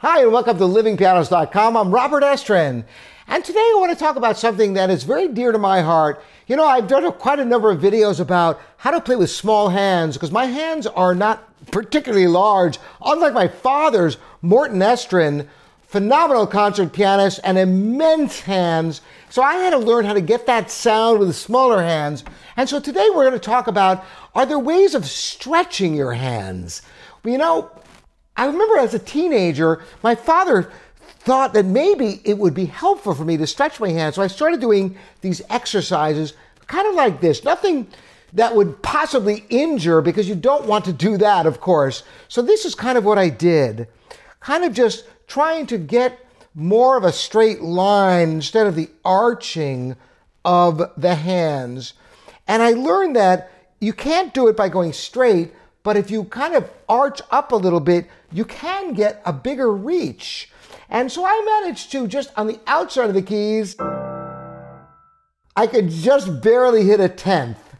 [0.00, 1.76] Hi, and welcome to livingpianos.com.
[1.76, 2.84] I'm Robert Estrin.
[3.26, 6.22] And today I want to talk about something that is very dear to my heart.
[6.46, 9.70] You know, I've done quite a number of videos about how to play with small
[9.70, 12.78] hands because my hands are not particularly large.
[13.04, 15.48] Unlike my father's, Morton Estrin,
[15.82, 19.00] phenomenal concert pianist and immense hands.
[19.30, 22.22] So I had to learn how to get that sound with smaller hands.
[22.56, 26.82] And so today we're going to talk about are there ways of stretching your hands?
[27.24, 27.72] You know,
[28.38, 30.70] I remember as a teenager, my father
[31.18, 34.14] thought that maybe it would be helpful for me to stretch my hands.
[34.14, 36.32] So I started doing these exercises
[36.68, 37.44] kind of like this.
[37.44, 37.88] Nothing
[38.32, 42.04] that would possibly injure because you don't want to do that, of course.
[42.28, 43.88] So this is kind of what I did.
[44.40, 49.96] Kind of just trying to get more of a straight line instead of the arching
[50.44, 51.94] of the hands.
[52.46, 55.52] And I learned that you can't do it by going straight,
[55.88, 59.72] but if you kind of arch up a little bit, you can get a bigger
[59.72, 60.50] reach.
[60.90, 63.74] And so I managed to just on the outside of the keys,
[65.56, 67.74] I could just barely hit a tenth.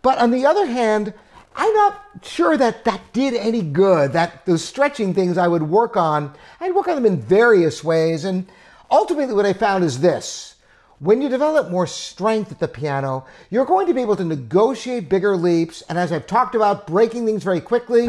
[0.00, 1.12] But on the other hand,
[1.54, 5.94] I'm not sure that that did any good, that those stretching things I would work
[5.94, 8.24] on, I'd work on them in various ways.
[8.24, 8.50] And
[8.90, 10.51] ultimately, what I found is this
[11.02, 15.08] when you develop more strength at the piano, you're going to be able to negotiate
[15.08, 18.06] bigger leaps, and as I've talked about, breaking things very quickly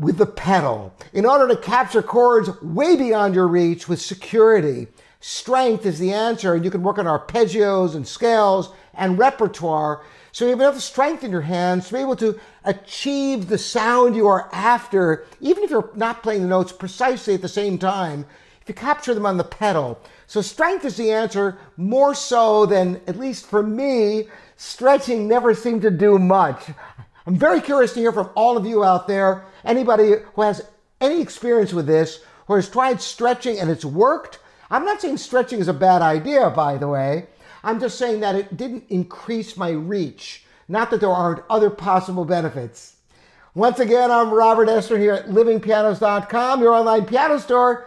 [0.00, 4.86] with the pedal in order to capture chords way beyond your reach with security.
[5.20, 10.02] Strength is the answer, and you can work on arpeggios and scales and repertoire.
[10.32, 14.16] So you have enough strength in your hands to be able to achieve the sound
[14.16, 18.24] you are after, even if you're not playing the notes precisely at the same time
[18.66, 20.00] you capture them on the pedal.
[20.26, 25.82] So strength is the answer, more so than, at least for me, stretching never seemed
[25.82, 26.70] to do much.
[27.26, 30.66] I'm very curious to hear from all of you out there, anybody who has
[31.00, 34.38] any experience with this, who has tried stretching and it's worked.
[34.70, 37.26] I'm not saying stretching is a bad idea, by the way.
[37.62, 40.44] I'm just saying that it didn't increase my reach.
[40.68, 42.96] Not that there aren't other possible benefits.
[43.54, 47.86] Once again, I'm Robert Estrin here at livingpianos.com, your online piano store.